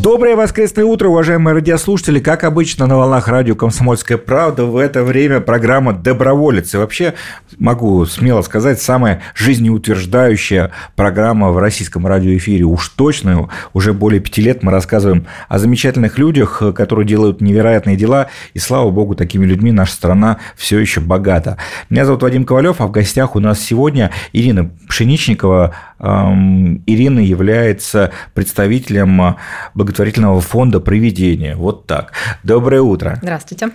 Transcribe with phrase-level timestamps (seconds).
[0.00, 2.20] Доброе воскресное утро, уважаемые радиослушатели.
[2.20, 6.72] Как обычно, на волнах радио «Комсомольская правда» в это время программа «Доброволец».
[6.72, 7.14] И вообще,
[7.58, 12.62] могу смело сказать, самая жизнеутверждающая программа в российском радиоэфире.
[12.64, 18.28] Уж точно, уже более пяти лет мы рассказываем о замечательных людях, которые делают невероятные дела.
[18.54, 21.56] И, слава богу, такими людьми наша страна все еще богата.
[21.90, 25.74] Меня зовут Вадим Ковалев, а в гостях у нас сегодня Ирина Пшеничникова.
[26.00, 29.34] Ирина является представителем
[29.88, 31.56] благотворительного фонда «Проведение».
[31.56, 32.12] Вот так.
[32.42, 33.18] Доброе утро.
[33.22, 33.70] Здравствуйте.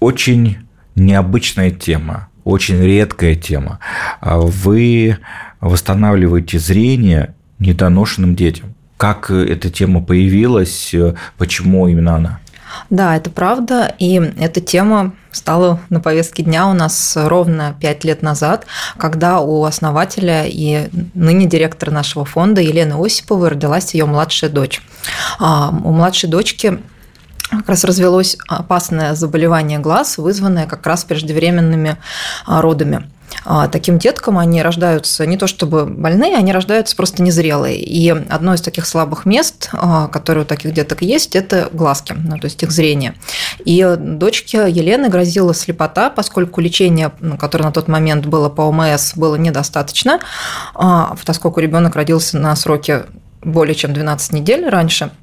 [0.00, 0.56] Очень
[0.94, 3.80] необычная тема, очень редкая тема.
[4.22, 5.18] Вы
[5.60, 8.74] восстанавливаете зрение недоношенным детям.
[8.96, 10.94] Как эта тема появилась,
[11.36, 12.40] почему именно она?
[12.88, 18.22] Да, это правда, и эта тема стала на повестке дня у нас ровно пять лет
[18.22, 18.66] назад,
[18.98, 24.82] когда у основателя и ныне директора нашего фонда Елены Осиповой родилась ее младшая дочь.
[25.38, 26.80] А, у младшей дочки
[27.50, 31.96] как раз развелось опасное заболевание глаз, вызванное как раз преждевременными
[32.46, 33.10] а, родами.
[33.44, 37.80] А, таким деткам они рождаются не то чтобы больные, они рождаются просто незрелые.
[37.80, 42.38] И одно из таких слабых мест, а, которые у таких деток есть, это глазки, ну,
[42.38, 43.14] то есть их зрение.
[43.64, 49.14] И дочке Елены грозила слепота, поскольку лечение, ну, которое на тот момент было по ОМС,
[49.14, 50.20] было недостаточно,
[50.74, 53.06] а, поскольку ребенок родился на сроке
[53.42, 55.10] более чем 12 недель раньше–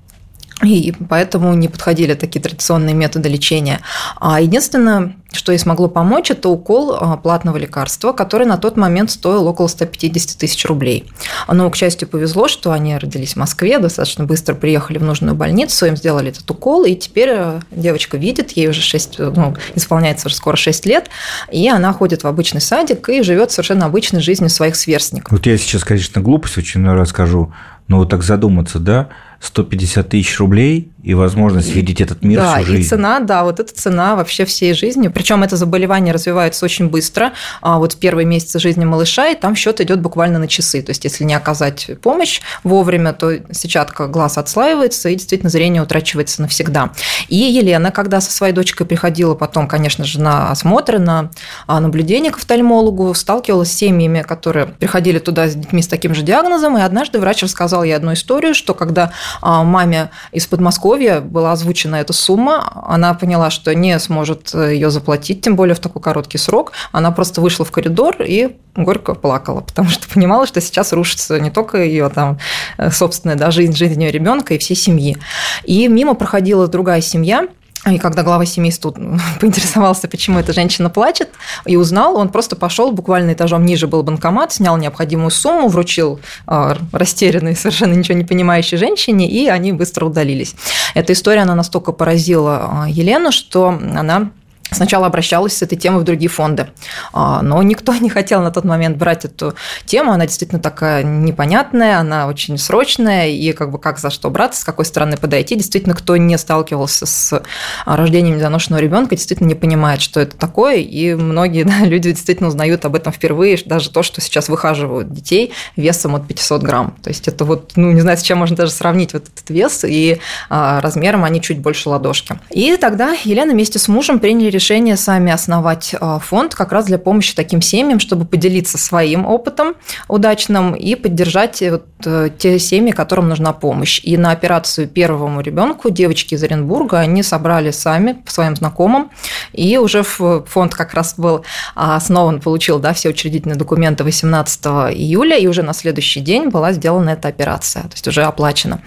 [0.63, 3.81] и поэтому не подходили такие традиционные методы лечения.
[4.19, 9.11] А единственное, что ей смогло помочь, это укол а, платного лекарства, который на тот момент
[9.11, 11.05] стоил около 150 тысяч рублей.
[11.47, 15.86] Но, к счастью, повезло, что они родились в Москве, достаточно быстро приехали в нужную больницу,
[15.86, 20.36] им сделали этот укол, и теперь э, девочка видит, ей уже 6, ну, исполняется уже
[20.36, 21.09] скоро 6 лет,
[21.52, 25.31] и она ходит в обычный садик и живет совершенно обычной жизнью своих сверстников.
[25.31, 27.54] Вот я сейчас, конечно, глупость очень расскажу,
[27.87, 32.65] но вот так задуматься, да, 150 тысяч рублей и возможность видеть этот мир да, всю
[32.65, 32.81] жизнь.
[32.81, 35.08] и цена, да, вот эта цена вообще всей жизни.
[35.08, 37.31] Причем это заболевание развивается очень быстро.
[37.61, 40.81] А вот в первые месяцы жизни малыша, и там счет идет буквально на часы.
[40.81, 46.42] То есть, если не оказать помощь вовремя, то сетчатка глаз отслаивается, и действительно зрение утрачивается
[46.42, 46.92] навсегда.
[47.30, 51.31] И Елена, когда со своей дочкой приходила потом, конечно же, на осмотры, на
[51.67, 56.23] а, наблюдение к офтальмологу, сталкивалась с семьями, которые приходили туда с детьми с таким же
[56.23, 59.11] диагнозом, и однажды врач рассказал ей одну историю, что когда
[59.42, 64.89] маме из Подмосковья Подмосковья была озвучена эта сумма, она поняла, что не сможет э, ее
[64.89, 66.73] заплатить, тем более в такой короткий срок.
[66.92, 71.52] Она просто вышла в коридор и горько плакала, потому что понимала, что сейчас рушится не
[71.52, 72.37] только ее там
[72.77, 75.17] э, собственная да, жизнь, жизнь ее ребенка и всей семьи.
[75.64, 77.48] И мимо проходила другая семья,
[77.92, 78.92] и когда глава семейства
[79.39, 81.30] поинтересовался, почему эта женщина плачет,
[81.65, 86.77] и узнал, он просто пошел, буквально этажом ниже был банкомат, снял необходимую сумму, вручил а,
[86.92, 90.55] растерянной, совершенно ничего не понимающей женщине, и они быстро удалились.
[90.93, 94.31] Эта история, она настолько поразила а, Елену, что она
[94.72, 96.67] Сначала обращалась с этой темой в другие фонды,
[97.14, 99.55] а, но никто не хотел на тот момент брать эту
[99.86, 100.11] тему.
[100.11, 104.64] Она действительно такая непонятная, она очень срочная, и как бы как за что браться, с
[104.64, 105.55] какой стороны подойти.
[105.55, 107.42] Действительно, кто не сталкивался с
[107.86, 112.86] рождением недоношенного ребенка, действительно не понимает, что это такое, и многие да, люди действительно узнают
[112.86, 116.95] об этом впервые, даже то, что сейчас выхаживают детей весом от 500 грамм.
[117.02, 119.84] То есть это вот, ну, не знаю, с чем можно даже сравнить вот этот вес,
[119.86, 122.39] и а, размером они чуть больше ладошки.
[122.52, 124.58] И тогда Елена вместе с мужем приняли решение
[124.95, 129.75] сами основать э, фонд как раз для помощи таким семьям, чтобы поделиться своим опытом
[130.07, 134.01] удачным и поддержать э, вот э, те семьи, которым нужна помощь.
[134.04, 139.10] И на операцию первому ребенку девочки из Оренбурга они собрали сами по своим знакомым,
[139.54, 141.45] и уже фонд как раз был
[141.75, 147.12] основан, получил да, все учредительные документы 18 июля, и уже на следующий день была сделана
[147.12, 148.81] эта операция, то есть уже оплачена.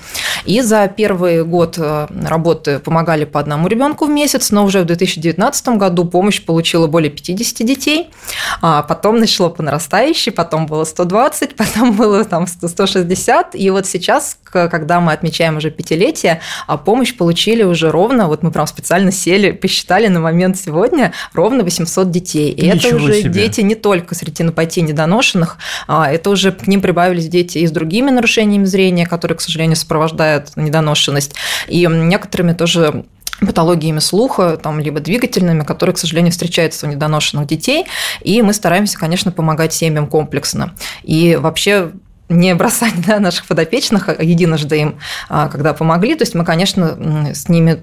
[0.45, 5.60] И за первый год работы помогали по одному ребенку в месяц, но уже в 2019
[5.63, 8.11] 2019 году помощь получила более 50 детей,
[8.63, 14.39] а потом нашло по нарастающей, потом было 120, потом было там 160, и вот сейчас,
[14.45, 19.53] когда мы отмечаем уже пятилетие, а помощь получили уже ровно, вот мы прям специально сели,
[19.53, 22.51] посчитали на момент сегодня, ровно 800 детей.
[22.51, 23.33] И Ничего это уже себе.
[23.33, 27.71] дети не только с ретинопатией недоношенных, а это уже к ним прибавились дети и с
[27.71, 31.35] другими нарушениями зрения, которые, к сожалению, сопровождают недоношенность,
[31.69, 33.05] и некоторыми тоже
[33.41, 37.87] патологиями слуха, там, либо двигательными, которые, к сожалению, встречаются у недоношенных детей.
[38.21, 40.75] И мы стараемся, конечно, помогать семьям комплексно.
[41.03, 41.93] И вообще
[42.29, 44.99] не бросать да, наших подопечных, а единожды им,
[45.29, 46.15] а, когда помогли.
[46.15, 47.81] То есть мы, конечно, с ними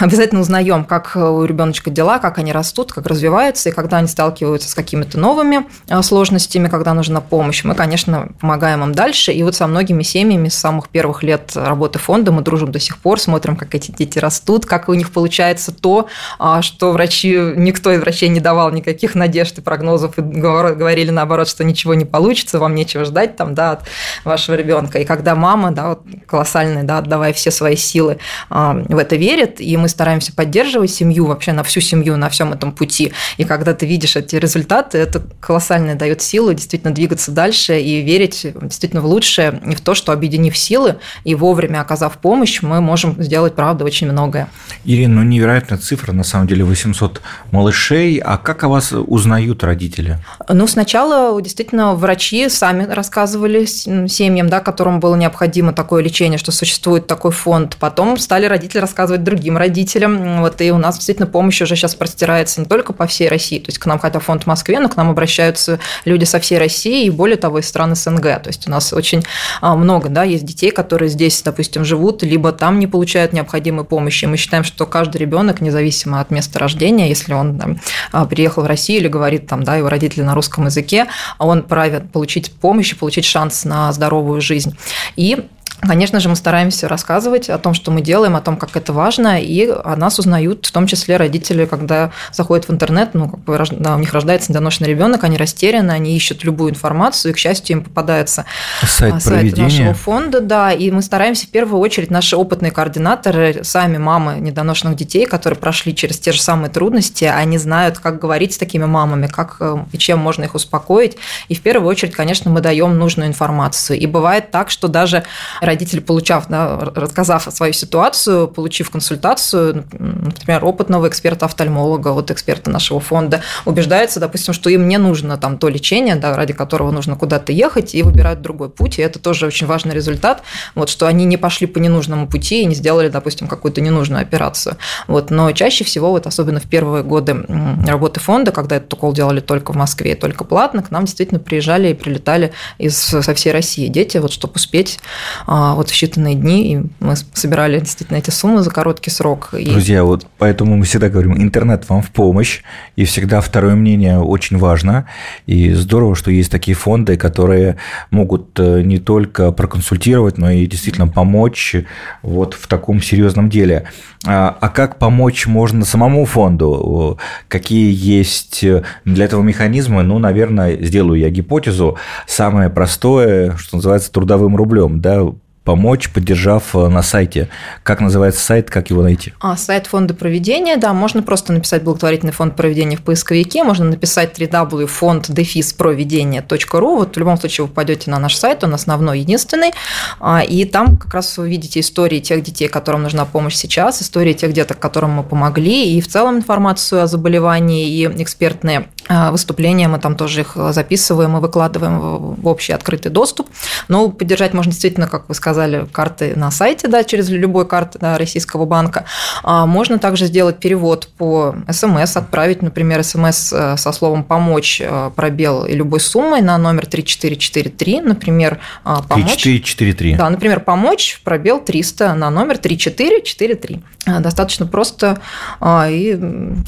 [0.00, 4.68] обязательно узнаем, как у ребеночка дела, как они растут, как развиваются, и когда они сталкиваются
[4.68, 9.32] с какими-то новыми э, сложностями, когда нужна помощь, мы, конечно, помогаем им дальше.
[9.32, 12.98] И вот со многими семьями с самых первых лет работы фонда мы дружим до сих
[12.98, 17.92] пор, смотрим, как эти дети растут, как у них получается то, а, что врачи, никто
[17.92, 22.58] из врачей не давал никаких надежд и прогнозов, и говорили наоборот, что ничего не получится,
[22.58, 23.82] вам нечего ждать там, да, от
[24.24, 24.98] вашего ребенка.
[24.98, 28.18] И когда мама, да, вот колоссальная, да, отдавая все свои силы,
[28.50, 32.52] а, в это верит, и мы стараемся поддерживать семью, вообще на всю семью, на всем
[32.52, 33.12] этом пути.
[33.36, 38.46] И когда ты видишь эти результаты, это колоссально дает силу действительно двигаться дальше и верить
[38.62, 43.22] действительно в лучшее, и в то, что объединив силы и вовремя оказав помощь, мы можем
[43.22, 44.48] сделать, правда, очень многое.
[44.84, 47.20] Ирина, ну невероятная цифра, на самом деле 800
[47.50, 48.18] малышей.
[48.18, 50.18] А как о вас узнают родители?
[50.48, 57.06] Ну, сначала действительно врачи сами рассказывали семьям, да, которым было необходимо такое лечение, что существует
[57.06, 57.76] такой фонд.
[57.78, 60.40] Потом стали родители рассказывать другим родителям, родителям.
[60.40, 63.68] Вот, и у нас действительно помощь уже сейчас простирается не только по всей России, то
[63.68, 67.06] есть к нам хотя фонд в Москве, но к нам обращаются люди со всей России
[67.06, 68.42] и более того из стран СНГ.
[68.42, 69.22] То есть у нас очень
[69.60, 74.24] а, много да, есть детей, которые здесь, допустим, живут, либо там не получают необходимой помощи.
[74.26, 77.80] Мы считаем, что каждый ребенок, независимо от места рождения, если он там,
[78.12, 81.06] а, приехал в Россию или говорит там, да, его родители на русском языке,
[81.38, 84.76] он праве получить помощь и получить шанс на здоровую жизнь.
[85.16, 85.46] И
[85.80, 89.40] Конечно же, мы стараемся рассказывать о том, что мы делаем, о том, как это важно,
[89.40, 93.62] и о нас узнают, в том числе родители, когда заходят в интернет, ну, как бы
[93.72, 97.76] да, у них рождается недоношенный ребенок, они растеряны, они ищут любую информацию, и, к счастью,
[97.76, 98.46] им попадается
[98.82, 103.98] сайт, сайт нашего фонда, да, и мы стараемся в первую очередь, наши опытные координаторы, сами
[103.98, 108.58] мамы недоношенных детей, которые прошли через те же самые трудности, они знают, как говорить с
[108.58, 111.18] такими мамами, как э, и чем можно их успокоить,
[111.48, 115.24] и в первую очередь, конечно, мы даем нужную информацию, и бывает так, что даже
[115.66, 123.42] родитель, получав, да, рассказав свою ситуацию, получив консультацию, например, опытного эксперта-офтальмолога, вот эксперта нашего фонда,
[123.64, 127.94] убеждается, допустим, что им не нужно там то лечение, да, ради которого нужно куда-то ехать,
[127.94, 130.42] и выбирают другой путь, и это тоже очень важный результат,
[130.74, 134.76] вот, что они не пошли по ненужному пути и не сделали, допустим, какую-то ненужную операцию.
[135.08, 137.44] Вот, но чаще всего, вот, особенно в первые годы
[137.86, 141.88] работы фонда, когда этот укол делали только в Москве, только платно, к нам действительно приезжали
[141.88, 144.98] и прилетали из, со всей России дети, вот, чтобы успеть
[145.46, 149.50] а, вот в считанные дни, и мы собирали действительно эти суммы за короткий срок.
[149.58, 149.70] И...
[149.70, 152.62] Друзья, вот поэтому мы всегда говорим, интернет вам в помощь,
[152.96, 155.06] и всегда второе мнение очень важно,
[155.46, 157.76] и здорово, что есть такие фонды, которые
[158.10, 161.76] могут э, не только проконсультировать, но и действительно помочь
[162.22, 163.88] вот в таком серьезном деле.
[164.26, 167.18] А, а как помочь можно самому фонду?
[167.48, 168.64] Какие есть
[169.04, 170.02] для этого механизмы?
[170.02, 171.96] Ну, наверное, сделаю я гипотезу.
[172.26, 175.22] Самое простое, что называется, трудовым рублем, да,
[175.66, 177.50] помочь, поддержав э, на сайте.
[177.82, 179.34] Как называется сайт, как его найти?
[179.40, 184.38] А, сайт фонда проведения, да, можно просто написать благотворительный фонд проведения в поисковике, можно написать
[184.38, 189.72] www.fonddefиспроведения.ру, вот в любом случае вы попадете на наш сайт, он основной, единственный,
[190.20, 194.34] а, и там как раз вы увидите истории тех детей, которым нужна помощь сейчас, истории
[194.34, 199.98] тех деток, которым мы помогли, и в целом информацию о заболевании и экспертные выступления, мы
[199.98, 203.48] там тоже их записываем и выкладываем в общий открытый доступ,
[203.88, 208.18] но поддержать можно действительно, как вы сказали, карты на сайте, да, через любой карты да,
[208.18, 209.04] российского банка.
[209.42, 215.10] А можно также сделать перевод по СМС, отправить, например, СМС э, со словом «помочь» э,
[215.14, 219.42] пробел и любой суммой на номер 3443, например, а, «помочь».
[219.42, 220.16] 3443.
[220.16, 223.82] Да, например, «помочь» пробел 300 на номер 3443.
[224.06, 225.20] А, достаточно просто.
[225.60, 226.14] А, и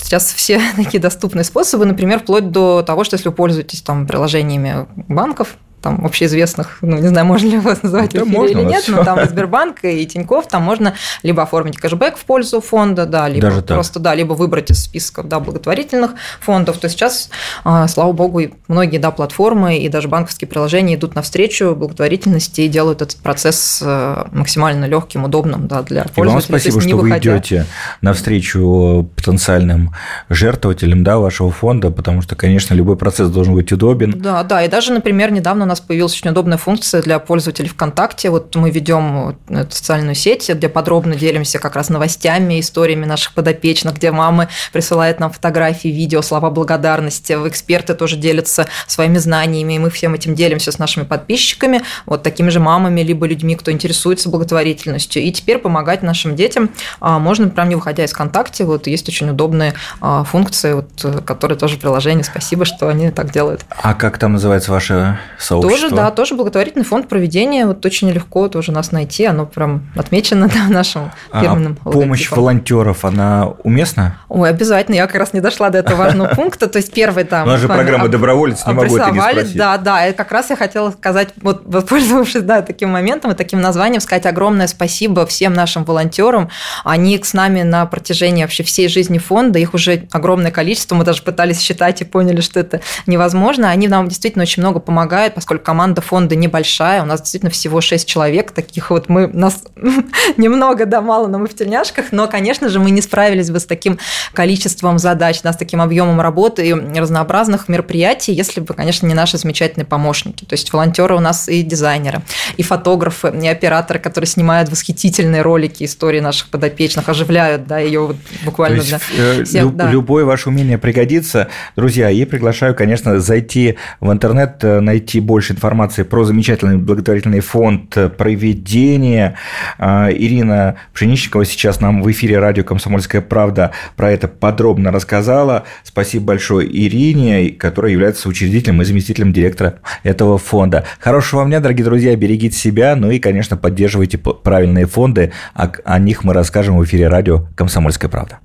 [0.01, 4.87] сейчас все такие доступные способы, например, вплоть до того, что если вы пользуетесь там приложениями
[5.09, 8.85] банков, там общеизвестных, ну, не знаю, можно ли его называть да, в эфире или нет,
[8.89, 13.29] но там и Сбербанк, и Тиньков, там можно либо оформить кэшбэк в пользу фонда, да,
[13.29, 14.03] либо Даже просто, так.
[14.03, 16.79] да, либо выбрать из списков, да, благотворительных фондов.
[16.79, 17.31] То сейчас,
[17.65, 23.03] а, слава богу, многие, да, платформы и даже банковские приложения идут навстречу благотворительности и делают
[23.03, 26.31] этот процесс э, максимально легким, удобным, да, для пользователей.
[26.31, 27.67] И вам спасибо, что вы идете
[28.01, 29.95] навстречу потенциальным
[30.29, 34.15] жертвователям, да, вашего фонда, потому что, конечно, любой процесс должен быть удобен.
[34.17, 38.31] Да, да, и даже, например, недавно нас появилась очень удобная функция для пользователей ВКонтакте.
[38.31, 43.95] Вот мы ведем эту социальную сеть, где подробно делимся как раз новостями, историями наших подопечных,
[43.95, 47.33] где мамы присылают нам фотографии, видео, слова благодарности.
[47.33, 52.49] Эксперты тоже делятся своими знаниями, и мы всем этим делимся с нашими подписчиками, вот такими
[52.49, 55.23] же мамами, либо людьми, кто интересуется благотворительностью.
[55.23, 56.71] И теперь помогать нашим детям
[57.01, 58.65] а, можно, прям не выходя из ВКонтакте.
[58.65, 62.25] Вот есть очень удобные а, функции, вот, которые тоже приложение.
[62.25, 63.63] Спасибо, что они так делают.
[63.83, 65.58] А как там называется ваше сообщество?
[65.63, 65.91] Сообщество?
[65.91, 67.67] Тоже, да, тоже благотворительный фонд проведения.
[67.67, 69.25] Вот очень легко тоже нас найти.
[69.25, 74.19] Оно прям отмечено да, нашим фирменным а Помощь волонтеров, она уместна?
[74.29, 74.97] Ой, обязательно.
[74.97, 76.69] Я как раз не дошла до этого важного пункта.
[76.69, 77.47] То есть первый там...
[77.47, 79.57] У нас же программа «Доброволец», не могу это не спросить.
[79.57, 80.07] Да, да.
[80.07, 84.27] И как раз я хотела сказать, вот воспользовавшись да, таким моментом и таким названием, сказать
[84.27, 86.51] огромное спасибо всем нашим волонтерам.
[86.85, 89.59] Они с нами на протяжении вообще всей жизни фонда.
[89.59, 90.95] Их уже огромное количество.
[90.95, 93.71] Мы даже пытались считать и поняли, что это невозможно.
[93.71, 97.03] Они нам действительно очень много помогают, поскольку команда фонда небольшая.
[97.03, 98.53] У нас действительно всего 6 человек.
[98.53, 99.63] Таких вот мы, нас
[100.37, 102.13] немного, да, мало, но мы в тельняшках.
[102.13, 103.99] Но, конечно же, мы не справились бы с таким
[104.35, 109.39] количеством задач, да, с таким объемом работы и разнообразных мероприятий, если бы, конечно, не наши
[109.39, 110.45] замечательные помощники.
[110.45, 112.21] То есть волонтеры у нас и дизайнеры,
[112.57, 118.17] и фотографы, и операторы, которые снимают восхитительные ролики истории наших подопечных, оживляют, да, ее вот
[118.45, 118.83] буквально.
[118.83, 119.91] То есть, да, э, всех, люб, да.
[119.91, 121.49] Любое ваше умение пригодится.
[121.77, 127.97] Друзья, и приглашаю, конечно, зайти в интернет, э, найти больше информации про замечательный благотворительный фонд
[128.17, 129.37] проведения.
[129.79, 135.65] А, Ирина Пшеничникова сейчас нам в эфире радио «Комсомольская правда» про это подробно рассказала.
[135.85, 140.85] Спасибо большое Ирине, которая является учредителем и заместителем директора этого фонда.
[140.99, 145.99] Хорошего вам дня, дорогие друзья, берегите себя, ну и, конечно, поддерживайте правильные фонды, о, о
[145.99, 148.39] них мы расскажем в эфире радио «Комсомольская правда».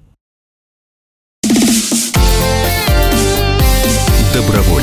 [4.34, 4.83] Доброволец.